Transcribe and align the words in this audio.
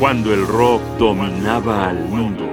cuando 0.00 0.32
el 0.32 0.46
rock 0.46 0.80
dominaba 0.98 1.90
al 1.90 2.08
mundo. 2.08 2.48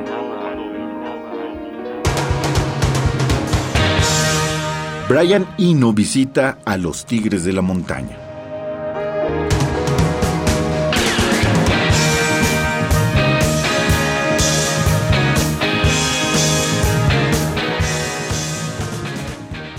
Brian 5.07 5.47
Eno 5.57 5.93
visita 5.93 6.59
a 6.65 6.75
los 6.75 7.05
Tigres 7.05 7.45
de 7.45 7.53
la 7.53 7.61
Montaña. 7.61 8.17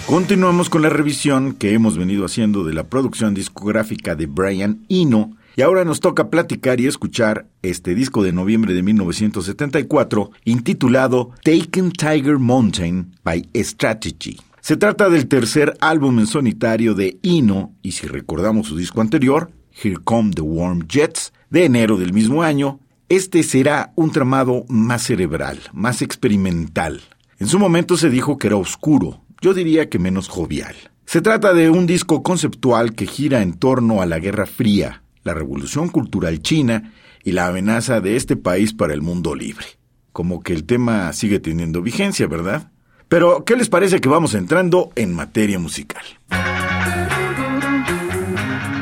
Continuamos 0.06 0.70
con 0.70 0.80
la 0.80 0.88
revisión 0.88 1.52
que 1.52 1.74
hemos 1.74 1.98
venido 1.98 2.24
haciendo 2.24 2.64
de 2.64 2.72
la 2.72 2.84
producción 2.84 3.34
discográfica 3.34 4.14
de 4.14 4.24
Brian 4.24 4.86
Eno 4.88 5.37
y 5.58 5.62
ahora 5.62 5.84
nos 5.84 5.98
toca 5.98 6.30
platicar 6.30 6.80
y 6.80 6.86
escuchar 6.86 7.48
este 7.62 7.96
disco 7.96 8.22
de 8.22 8.32
noviembre 8.32 8.74
de 8.74 8.82
1974 8.84 10.30
intitulado 10.44 11.32
Taken 11.42 11.90
Tiger 11.90 12.38
Mountain 12.38 13.16
by 13.24 13.48
Strategy. 13.56 14.38
Se 14.60 14.76
trata 14.76 15.10
del 15.10 15.26
tercer 15.26 15.76
álbum 15.80 16.20
en 16.20 16.28
solitario 16.28 16.94
de 16.94 17.18
Eno 17.24 17.72
y 17.82 17.90
si 17.90 18.06
recordamos 18.06 18.68
su 18.68 18.76
disco 18.76 19.00
anterior, 19.00 19.50
Here 19.72 19.96
Come 20.04 20.30
the 20.30 20.42
Warm 20.42 20.86
Jets, 20.86 21.32
de 21.50 21.64
enero 21.64 21.96
del 21.96 22.12
mismo 22.12 22.44
año, 22.44 22.78
este 23.08 23.42
será 23.42 23.92
un 23.96 24.12
tramado 24.12 24.64
más 24.68 25.02
cerebral, 25.02 25.58
más 25.72 26.02
experimental. 26.02 27.00
En 27.40 27.48
su 27.48 27.58
momento 27.58 27.96
se 27.96 28.10
dijo 28.10 28.38
que 28.38 28.46
era 28.46 28.56
oscuro, 28.56 29.22
yo 29.40 29.54
diría 29.54 29.88
que 29.88 29.98
menos 29.98 30.28
jovial. 30.28 30.76
Se 31.04 31.20
trata 31.20 31.52
de 31.52 31.68
un 31.68 31.88
disco 31.88 32.22
conceptual 32.22 32.94
que 32.94 33.06
gira 33.06 33.42
en 33.42 33.54
torno 33.54 34.02
a 34.02 34.06
la 34.06 34.20
Guerra 34.20 34.46
Fría, 34.46 35.02
la 35.28 35.34
revolución 35.34 35.90
cultural 35.90 36.40
china 36.40 36.94
y 37.22 37.32
la 37.32 37.48
amenaza 37.48 38.00
de 38.00 38.16
este 38.16 38.34
país 38.36 38.72
para 38.72 38.94
el 38.94 39.02
mundo 39.02 39.34
libre. 39.34 39.66
Como 40.12 40.40
que 40.40 40.54
el 40.54 40.64
tema 40.64 41.12
sigue 41.12 41.38
teniendo 41.38 41.82
vigencia, 41.82 42.26
¿verdad? 42.26 42.72
Pero, 43.08 43.44
¿qué 43.44 43.54
les 43.54 43.68
parece 43.68 44.00
que 44.00 44.08
vamos 44.08 44.32
entrando 44.34 44.90
en 44.96 45.14
materia 45.14 45.58
musical? 45.58 46.02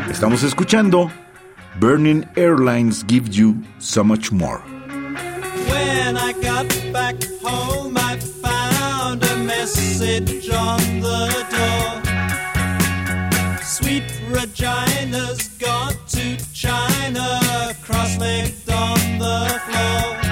Estamos 0.08 0.44
escuchando 0.44 1.11
Burning 1.80 2.25
Airlines 2.36 3.05
Give 3.08 3.28
You 3.28 3.56
So 3.78 4.05
Much 4.05 4.31
More. 4.31 4.60
When 5.69 6.16
I 6.16 6.33
got 6.41 6.69
back 6.92 7.16
home, 7.42 7.97
I 7.98 8.19
found 8.41 9.25
a 9.25 9.36
message 9.44 10.48
on 10.50 10.78
the 11.00 11.28
door. 11.50 12.06
Sweet 13.62 14.05
Regina's 14.31 15.48
gone 15.58 15.97
to 16.08 16.36
China, 16.57 17.77
cross-legged 17.83 18.71
on 18.71 19.19
the 19.19 19.61
floor. 19.67 20.25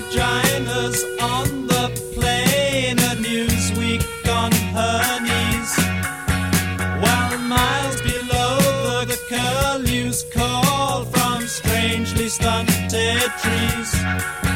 Regina's 0.00 1.04
on 1.20 1.66
the 1.66 1.90
plane. 2.14 2.98
A 2.98 3.14
Newsweek 3.16 4.02
on 4.28 4.50
her 4.76 5.20
knees. 5.20 5.76
While 7.02 7.38
miles 7.38 8.00
below 8.00 9.04
the 9.04 9.18
curlews 9.28 10.24
call 10.32 11.04
from 11.04 11.46
strangely 11.46 12.28
stunted 12.28 13.30
trees. 13.42 14.49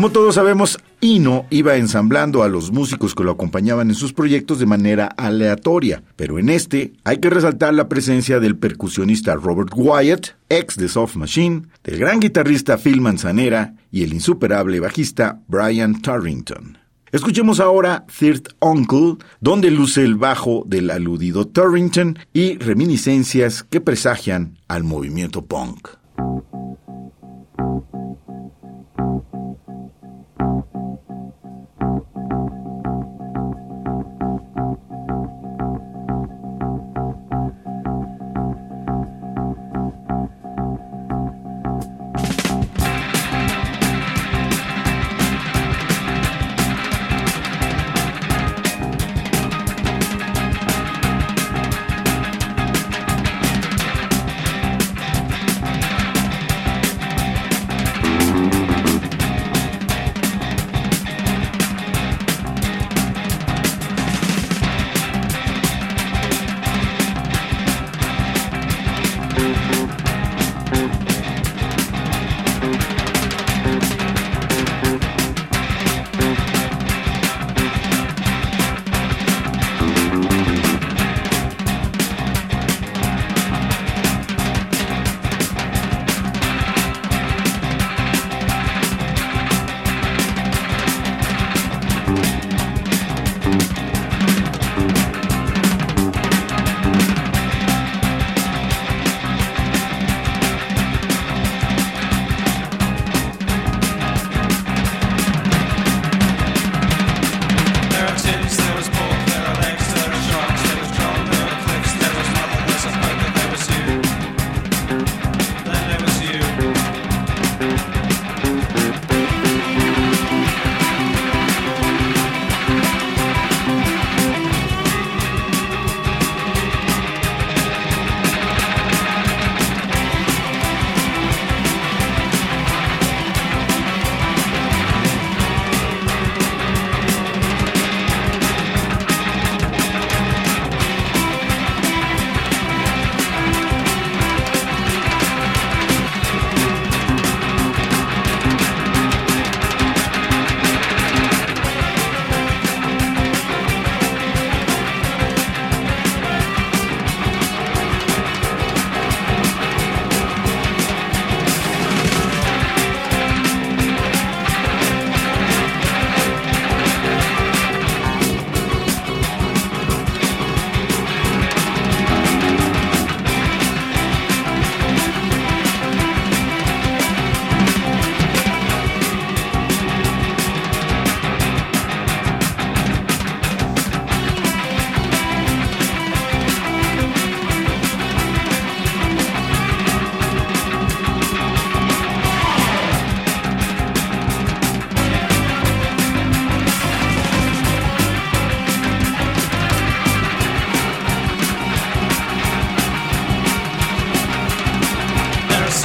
Como 0.00 0.12
todos 0.12 0.36
sabemos, 0.36 0.78
Ino 1.02 1.44
iba 1.50 1.76
ensamblando 1.76 2.42
a 2.42 2.48
los 2.48 2.72
músicos 2.72 3.14
que 3.14 3.22
lo 3.22 3.32
acompañaban 3.32 3.90
en 3.90 3.94
sus 3.94 4.14
proyectos 4.14 4.58
de 4.58 4.64
manera 4.64 5.04
aleatoria, 5.04 6.02
pero 6.16 6.38
en 6.38 6.48
este 6.48 6.94
hay 7.04 7.18
que 7.18 7.28
resaltar 7.28 7.74
la 7.74 7.86
presencia 7.86 8.40
del 8.40 8.56
percusionista 8.56 9.34
Robert 9.34 9.72
Wyatt, 9.76 10.28
ex 10.48 10.78
de 10.78 10.88
Soft 10.88 11.16
Machine, 11.16 11.66
del 11.84 11.98
gran 11.98 12.18
guitarrista 12.18 12.78
Phil 12.78 13.02
Manzanera 13.02 13.74
y 13.92 14.02
el 14.02 14.14
insuperable 14.14 14.80
bajista 14.80 15.42
Brian 15.48 16.00
Turrington. 16.00 16.78
Escuchemos 17.12 17.60
ahora 17.60 18.06
Third 18.18 18.54
Uncle, 18.58 19.16
donde 19.42 19.70
luce 19.70 20.02
el 20.02 20.14
bajo 20.14 20.62
del 20.66 20.88
aludido 20.88 21.46
Turrington 21.46 22.18
y 22.32 22.56
reminiscencias 22.56 23.64
que 23.64 23.82
presagian 23.82 24.56
al 24.66 24.82
movimiento 24.82 25.44
punk. 25.44 25.99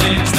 It's 0.07 0.34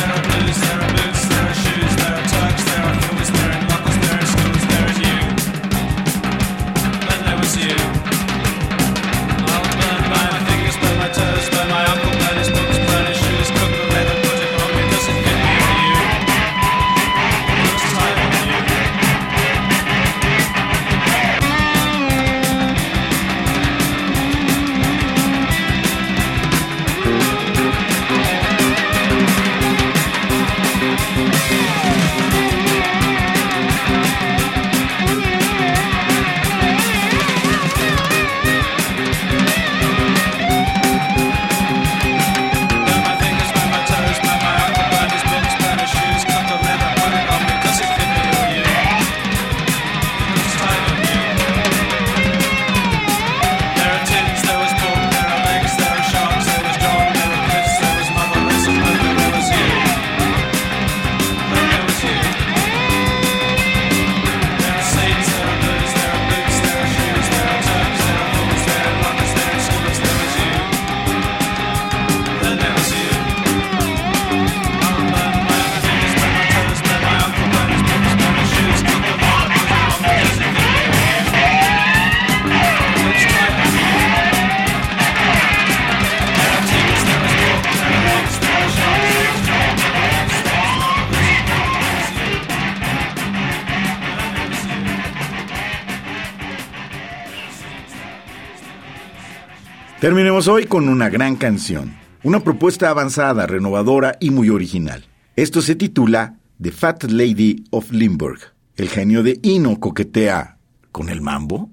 Terminemos 100.07 100.47
hoy 100.47 100.67
con 100.67 100.89
una 100.89 101.09
gran 101.09 101.35
canción, 101.35 101.93
una 102.23 102.39
propuesta 102.39 102.91
avanzada, 102.91 103.45
renovadora 103.45 104.17
y 104.21 104.31
muy 104.31 104.51
original. 104.51 105.05
Esto 105.35 105.61
se 105.61 105.75
titula 105.75 106.37
The 106.63 106.71
Fat 106.71 107.11
Lady 107.11 107.65
of 107.71 107.91
Limburg. 107.91 108.39
El 108.77 108.89
genio 108.89 109.25
de 109.25 109.41
Ino 109.43 109.81
coquetea 109.81 110.59
con 110.93 111.09
el 111.09 111.23
mambo. 111.23 111.73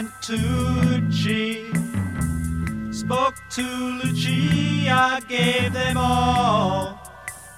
Up 0.00 0.06
Pantucci, 0.22 1.74
spoke 2.94 3.34
to 3.50 3.62
Lucia, 4.02 5.20
gave 5.28 5.72
them 5.72 5.96
all 5.96 6.98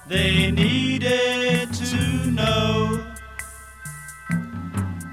they 0.07 0.51
needed 0.51 1.73
to 1.73 2.31
know. 2.31 3.05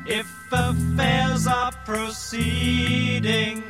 If 0.06 0.26
affairs 0.52 1.46
are 1.46 1.72
proceeding 1.84 3.62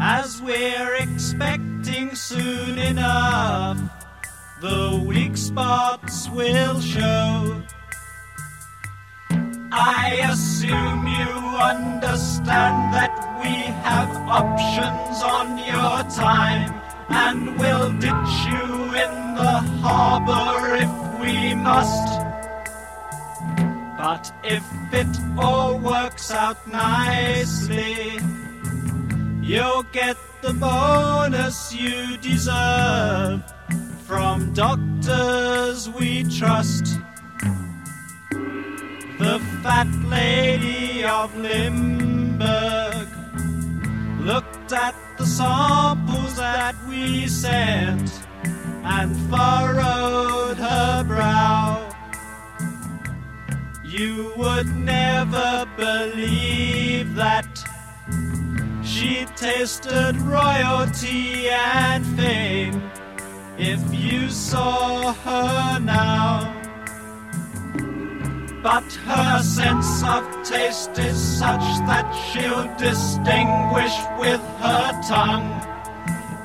as 0.00 0.40
we're 0.40 0.94
expecting 0.94 2.14
soon 2.14 2.78
enough, 2.78 3.78
the 4.60 5.02
weak 5.04 5.36
spots 5.36 6.28
will 6.30 6.80
show. 6.80 7.62
I 9.74 10.28
assume 10.30 11.06
you 11.06 11.32
understand 11.72 12.92
that 12.92 13.12
we 13.42 13.54
have 13.88 14.10
options 14.28 15.22
on 15.22 15.56
your 15.58 16.02
time. 16.14 16.82
and 17.08 17.58
we'll 17.58 17.92
ditch 17.92 18.34
you 18.48 18.64
in 19.04 19.34
the 19.34 19.56
harbor 19.82 20.76
if 20.76 21.20
we 21.20 21.54
must. 21.54 22.08
But 23.98 24.32
if 24.42 24.64
it 24.92 25.14
all 25.38 25.78
works 25.78 26.30
out 26.30 26.66
nicely, 26.66 28.18
you'll 29.42 29.84
get 29.92 30.16
the 30.42 30.54
bonus 30.54 31.74
you 31.74 32.16
deserve 32.18 33.42
from 34.06 34.52
doctors 34.54 35.88
we 35.90 36.24
trust. 36.24 36.98
The 39.22 39.38
fat 39.62 39.86
lady 40.08 41.04
of 41.04 41.32
Limbourg 41.36 43.08
looked 44.18 44.72
at 44.72 44.96
the 45.16 45.24
samples 45.24 46.34
that 46.34 46.74
we 46.88 47.28
sent 47.28 48.10
and 48.82 49.16
furrowed 49.30 50.56
her 50.56 51.04
brow. 51.04 51.88
You 53.84 54.32
would 54.36 54.66
never 54.74 55.68
believe 55.76 57.14
that 57.14 57.46
she 58.82 59.26
tasted 59.36 60.16
royalty 60.22 61.48
and 61.48 62.04
fame 62.18 62.90
if 63.56 63.80
you 63.94 64.28
saw 64.30 65.12
her 65.12 65.78
now. 65.78 66.61
But 68.62 68.92
her 68.92 69.42
sense 69.42 70.04
of 70.04 70.22
taste 70.44 70.96
is 70.96 71.18
such 71.18 71.66
that 71.88 72.06
she'll 72.30 72.68
distinguish 72.76 73.92
with 74.20 74.40
her 74.62 75.02
tongue. 75.02 75.50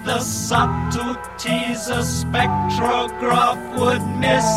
The 0.04 0.20
subtleties 0.20 1.90
a 1.90 2.02
spectrograph 2.02 3.62
would 3.78 4.02
miss. 4.18 4.48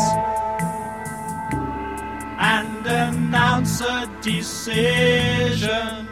And 2.39 2.87
announce 2.87 3.81
a 3.81 4.09
decision. 4.21 6.07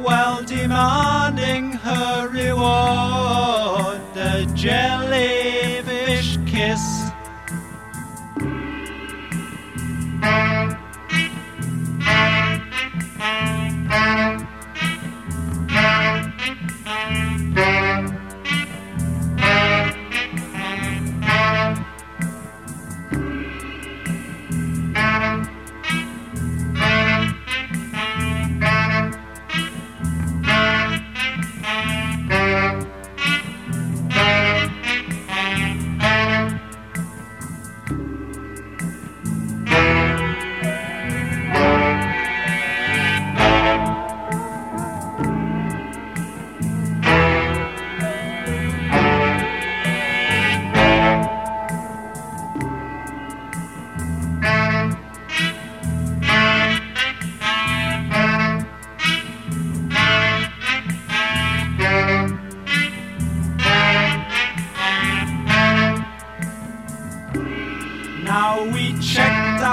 While 0.00 0.42
demanding 0.42 1.72
her 1.72 2.28
reward 2.28 4.00
a 4.16 4.46
jellyfish 4.54 6.38
kiss. 6.46 7.10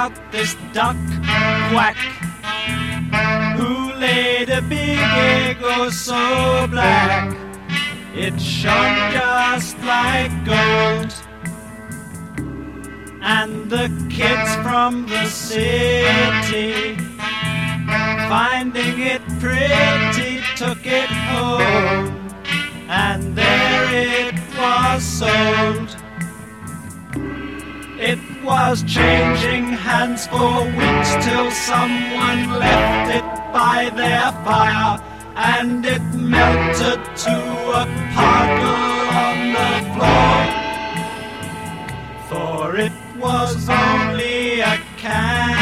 Checked 0.04 0.18
out 0.18 0.32
this 0.32 0.56
duck 0.74 0.96
quack 1.72 1.96
who 3.58 3.94
laid 3.94 4.50
a 4.50 4.62
big 4.64 4.98
egg 5.00 5.58
oh 5.62 5.90
so 5.90 6.68
black 6.70 7.36
it 8.16 8.40
shone 8.40 9.12
just 9.12 9.78
like 9.80 10.32
gold. 10.46 11.14
And 13.26 13.70
the 13.72 13.88
kids 14.10 14.54
from 14.58 15.08
the 15.08 15.26
city, 15.26 16.96
finding 18.30 19.00
it 19.00 19.22
pretty, 19.40 20.42
took 20.58 20.86
it 20.86 21.10
home, 21.10 22.30
and 22.88 23.36
there 23.36 23.88
it 23.92 24.36
was 24.58 25.04
sold. 25.04 26.03
Was 28.44 28.84
changing 28.84 29.66
hands 29.72 30.28
for 30.28 30.66
weeks 30.66 31.26
till 31.26 31.50
someone 31.52 32.60
left 32.60 33.16
it 33.16 33.24
by 33.54 33.90
their 33.96 34.32
fire 34.44 35.02
and 35.36 35.86
it 35.86 36.02
melted 36.14 37.00
to 37.26 37.36
a 37.82 37.86
puddle 38.14 38.84
on 39.24 39.38
the 39.58 39.72
floor. 39.94 40.36
For 42.28 42.76
it 42.76 42.92
was 43.18 43.70
only 43.70 44.60
a 44.60 44.78
candle, 44.98 45.53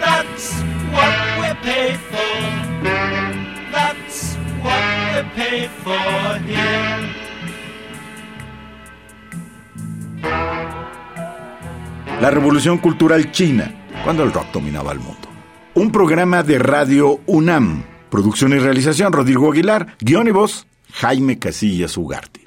That's 0.00 0.52
what 0.92 1.14
we're 1.40 1.60
paid 1.62 1.98
for. 2.10 2.32
That's 3.72 4.36
we're 4.62 5.24
paid 5.34 5.70
for. 5.82 5.98
La 12.20 12.30
Revolución 12.30 12.78
Cultural 12.78 13.30
China, 13.30 13.72
cuando 14.04 14.22
el 14.24 14.32
rock 14.32 14.46
dominaba 14.52 14.92
el 14.92 14.98
mundo. 14.98 15.28
Un 15.74 15.92
programa 15.92 16.42
de 16.42 16.58
Radio 16.58 17.20
UNAM. 17.26 17.84
Producción 18.10 18.52
y 18.52 18.58
realización 18.58 19.12
Rodrigo 19.12 19.52
Aguilar. 19.52 19.96
Guión 20.00 20.26
y 20.28 20.32
voz 20.32 20.66
Jaime 20.94 21.38
Casillas 21.38 21.96
Ugarte. 21.96 22.37